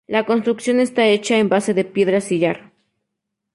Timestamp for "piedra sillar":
1.85-2.71